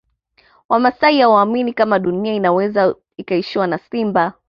Wamasai 0.69 1.19
hawaamini 1.21 1.73
kama 1.73 1.99
Dunia 1.99 2.33
inaweza 2.33 2.95
ikaishiwa 3.17 3.67
na 3.67 3.77
simba 3.77 4.33